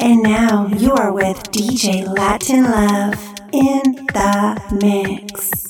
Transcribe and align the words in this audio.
And 0.00 0.22
now 0.22 0.68
you 0.68 0.92
are 0.92 1.12
with 1.12 1.50
DJ 1.50 2.04
LatinLove 2.04 3.18
in 3.52 4.06
the 4.06 4.62
mix. 4.80 5.67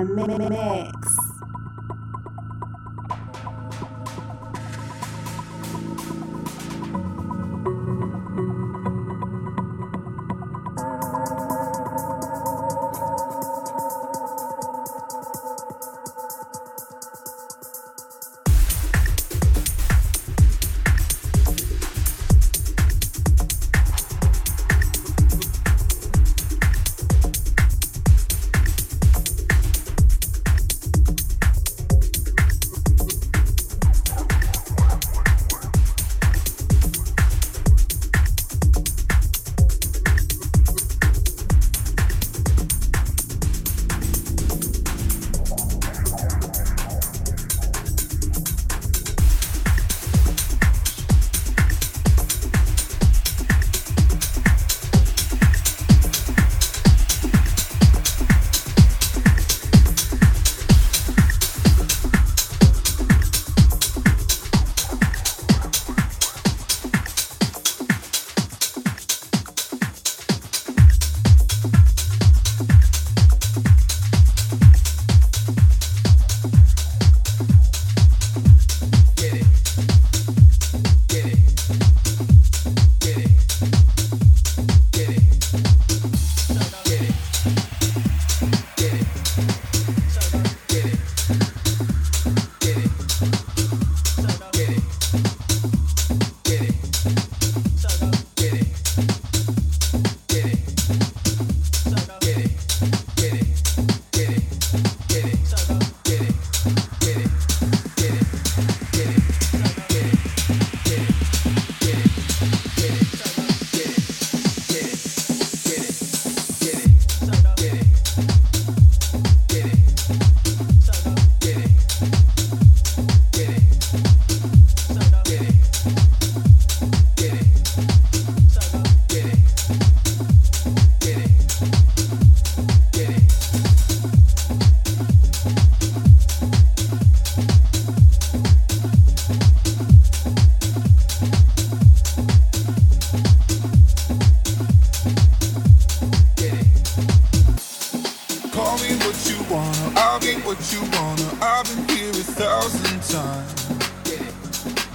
In 0.00 0.99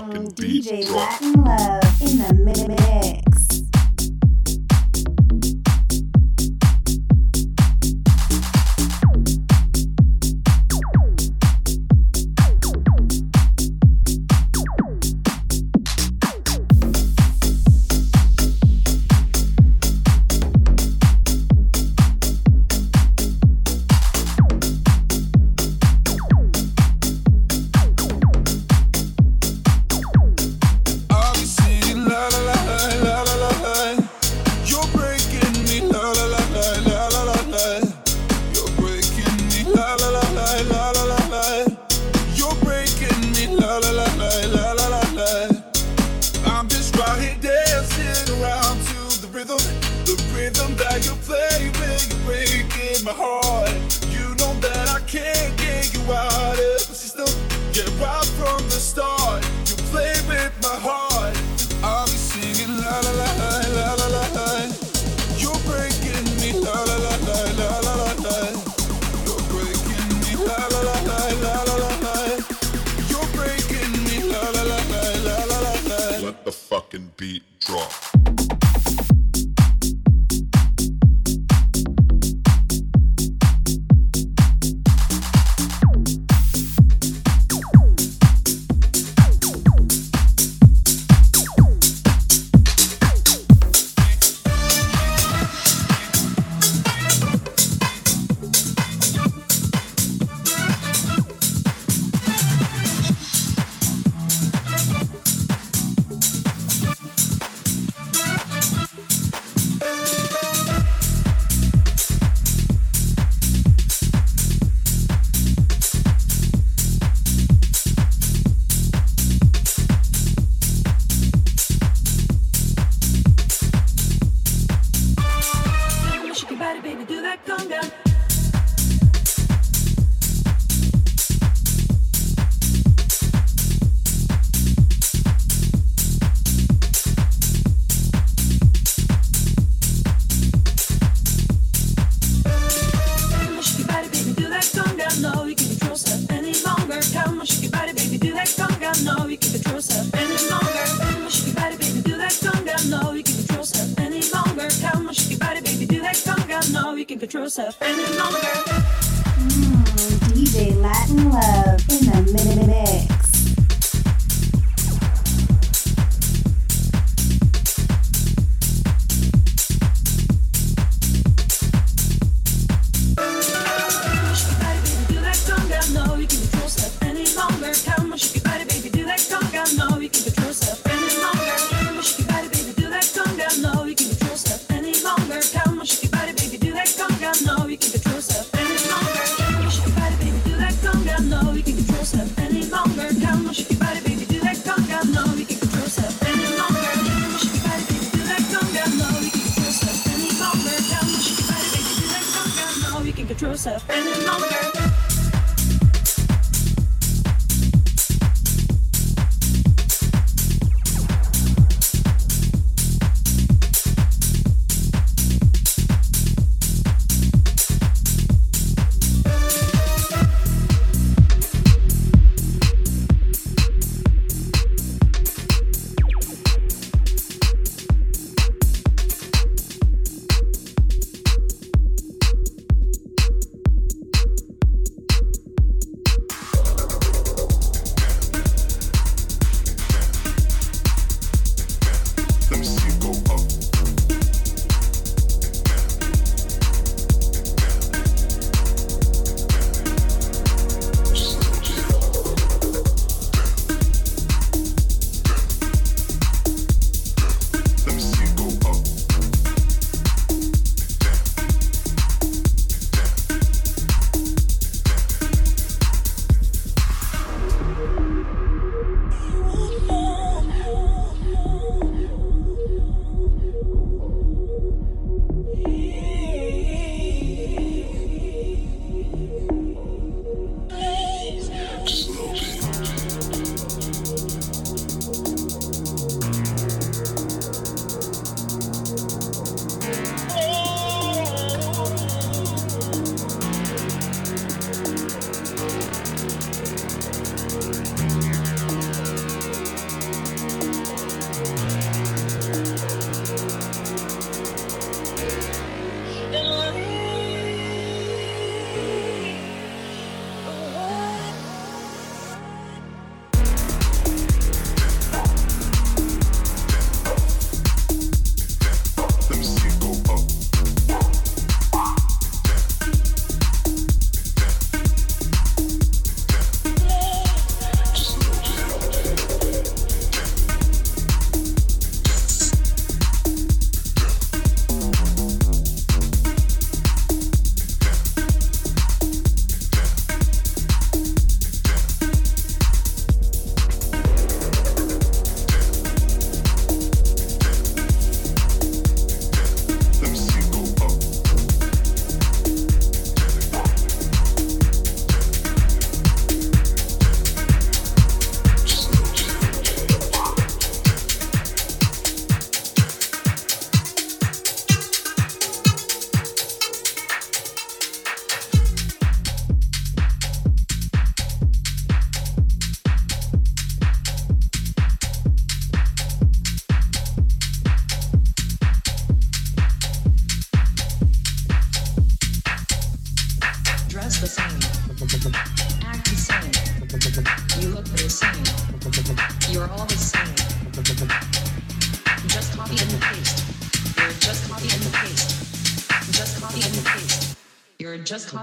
fucking 0.00 0.28
DJ. 0.32 0.84
LatinLove 0.84 2.02
in 2.02 2.18
the 2.18 2.34
minute. 2.34 3.27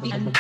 You're 0.05 0.34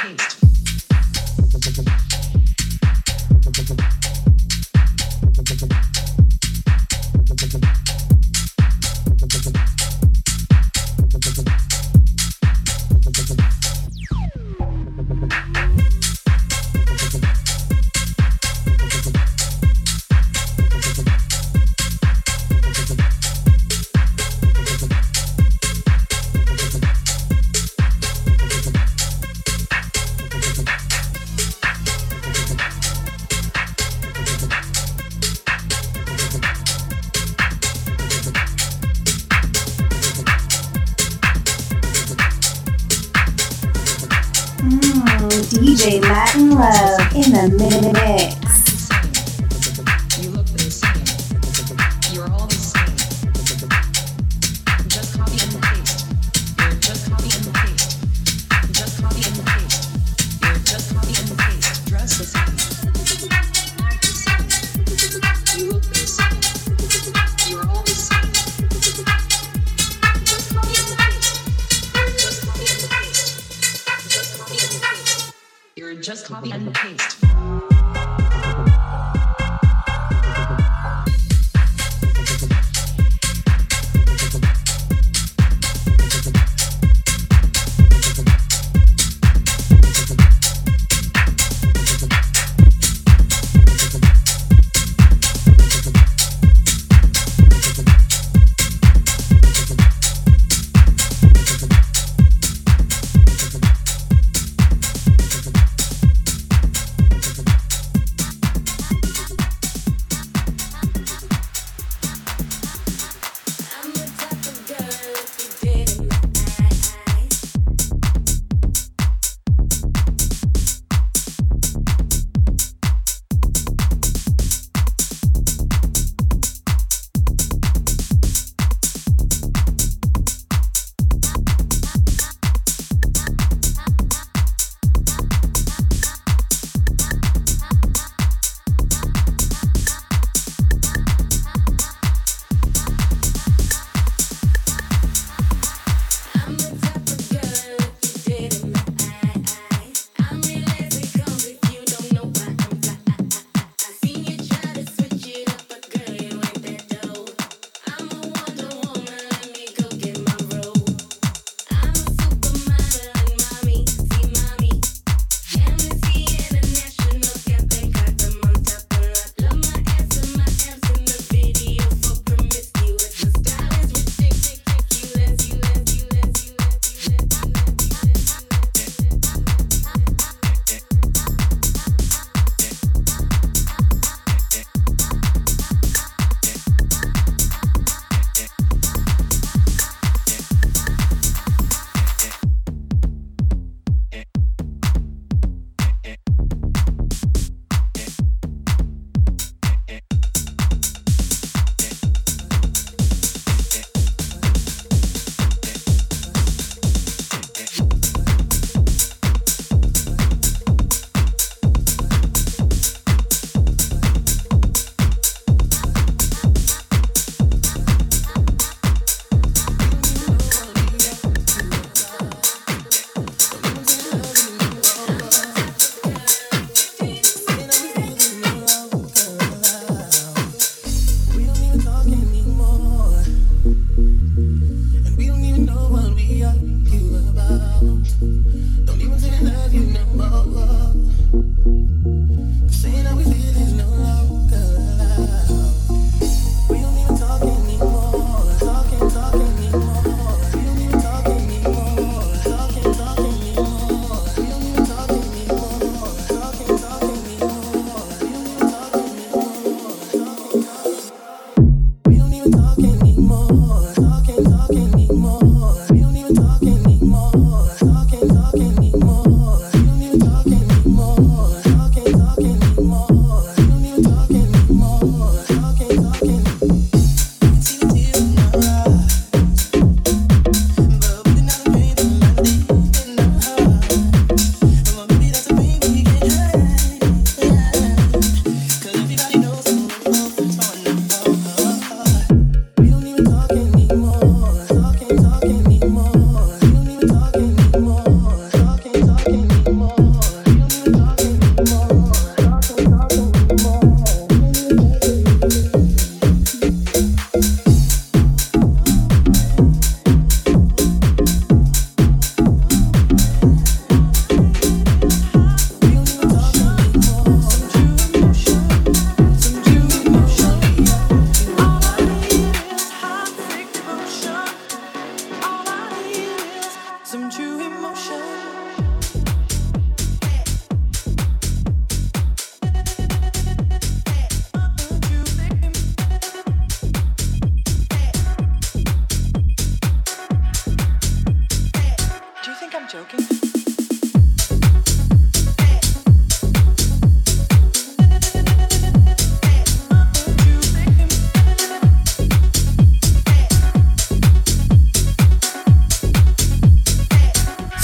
just 76.05 76.27
copy 76.27 76.51
and 76.51 76.71
paste. 76.75 77.24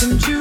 some 0.02 0.18
juice 0.18 0.32
you 0.32 0.41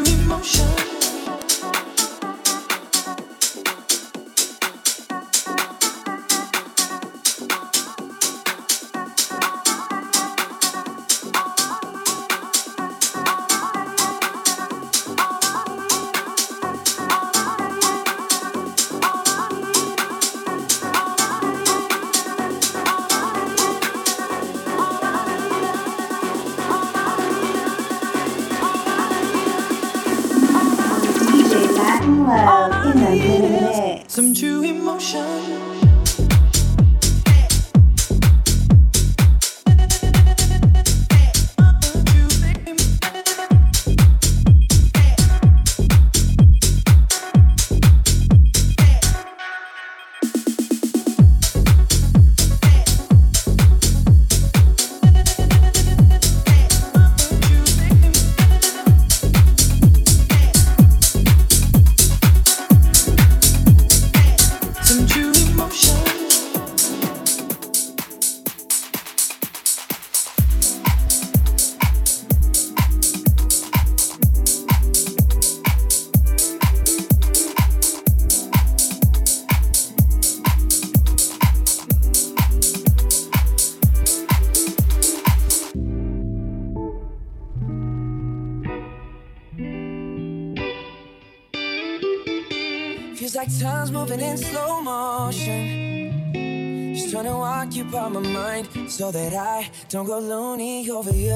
so 99.01 99.11
that 99.11 99.33
I 99.33 99.67
don't 99.89 100.05
go 100.05 100.19
loony 100.19 100.91
over 100.91 101.11
you. 101.11 101.33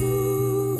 Ooh, 0.00 0.78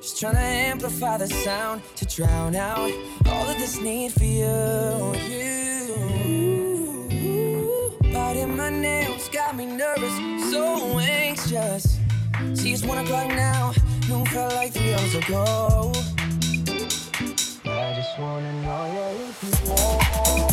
just 0.00 0.20
trying 0.20 0.34
to 0.34 0.40
amplify 0.70 1.16
the 1.16 1.26
sound 1.26 1.82
to 1.96 2.04
drown 2.06 2.54
out 2.54 2.92
all 3.26 3.50
of 3.50 3.58
this 3.58 3.80
need 3.80 4.12
for 4.12 4.22
you. 4.22 5.12
you. 5.26 5.90
Biting 8.12 8.56
my 8.56 8.70
nails 8.70 9.28
got 9.30 9.56
me 9.56 9.66
nervous, 9.66 10.16
so 10.52 11.00
anxious. 11.00 11.98
See, 12.54 12.72
it's 12.72 12.84
one 12.84 12.98
o'clock 12.98 13.26
now. 13.30 13.72
No, 14.08 14.24
felt 14.26 14.54
like 14.54 14.72
three 14.72 14.94
hours 14.94 15.16
ago. 15.16 15.90
I 17.64 17.92
just 17.96 18.16
wanna 18.20 18.52
know 18.62 18.86
yeah, 18.94 20.47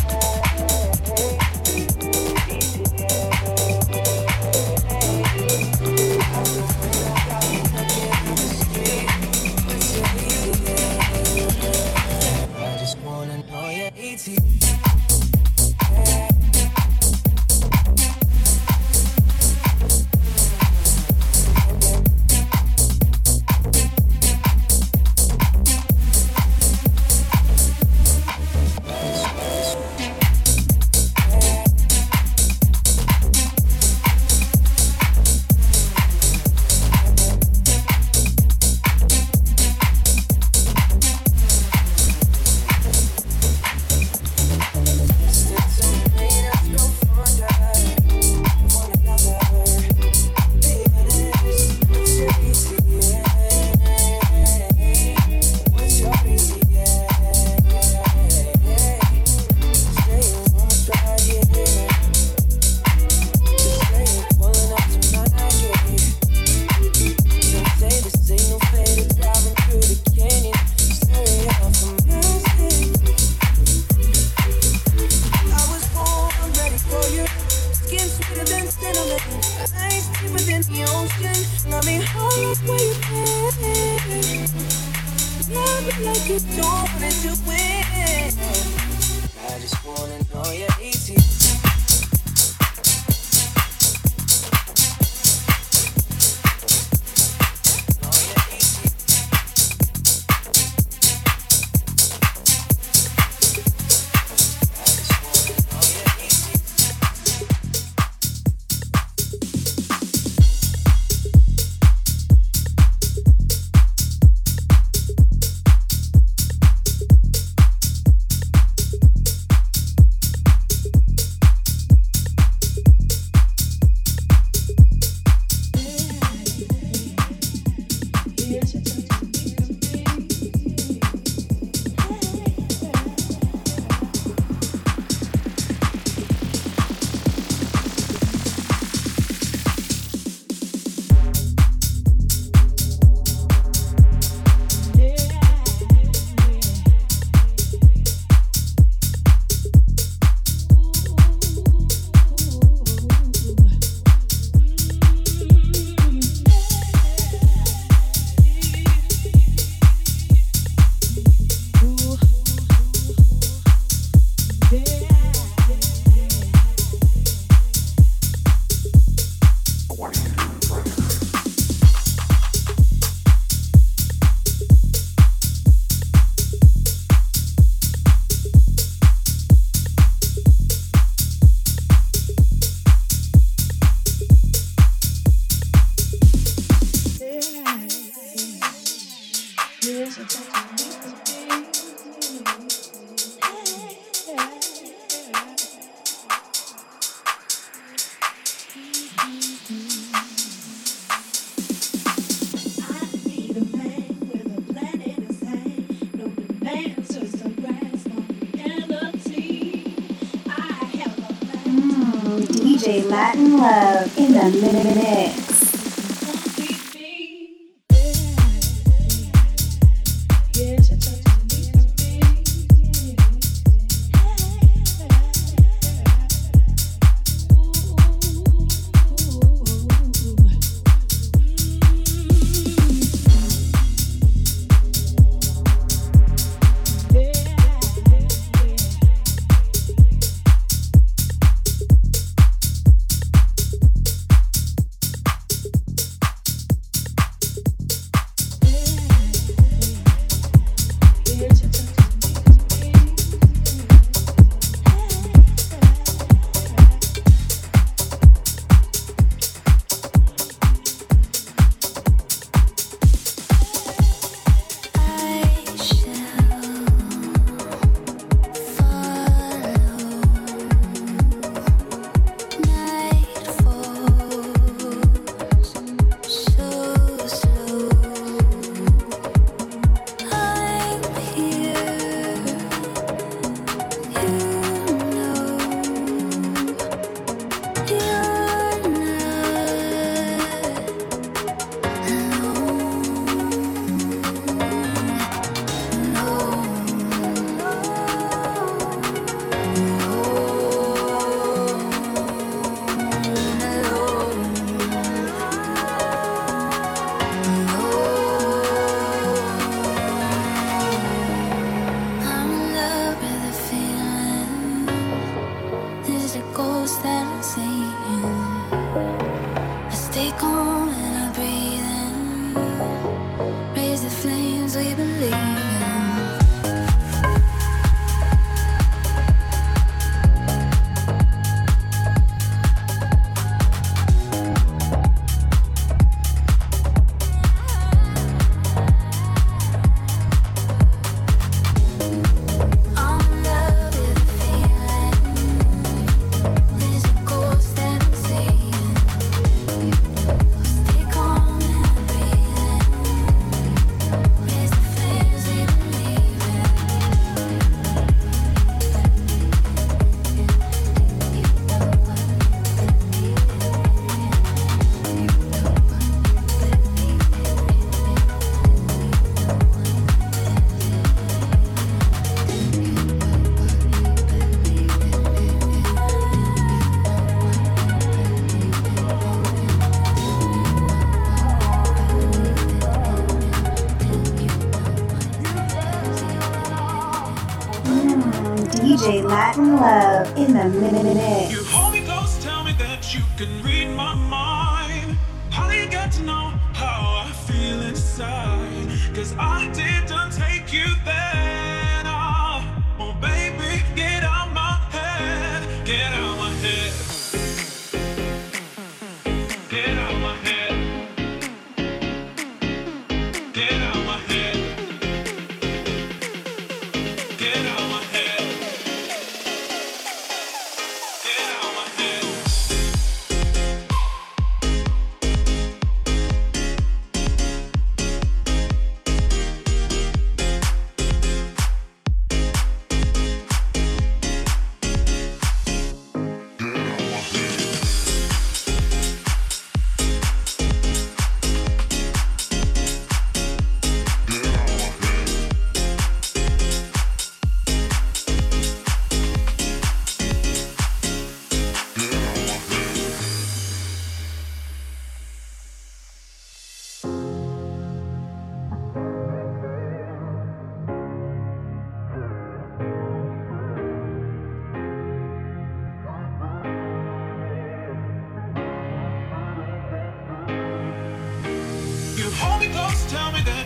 Cause 399.16 399.34
I 399.38 399.66
didn't 399.72 400.30
take 400.32 400.74
you 400.74 400.94
there. 401.06 401.45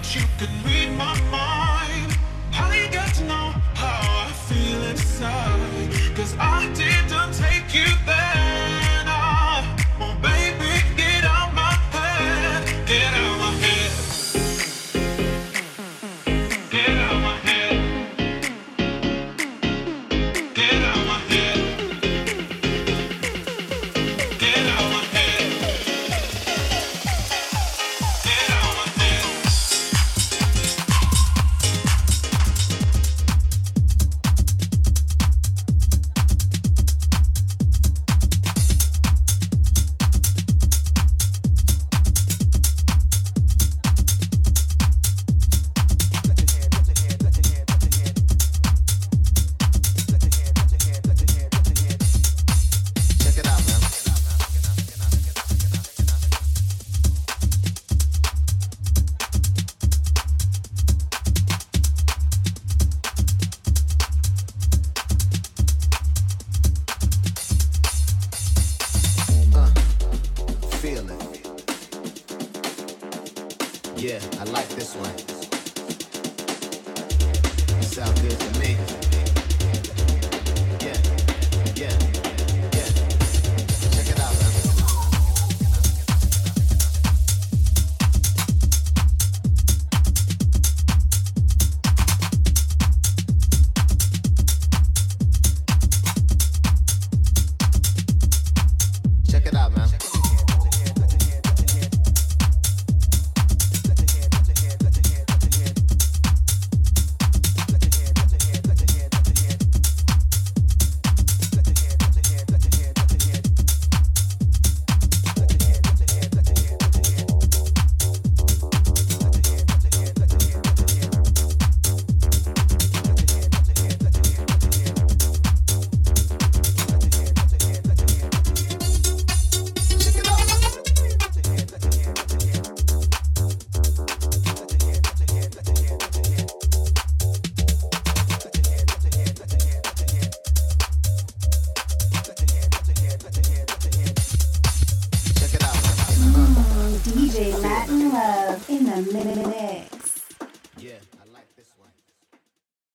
that 0.00 0.14
you 0.14 0.22
can 0.38 0.48
read 0.64 0.96
my 0.96 1.20
mind. 1.30 1.49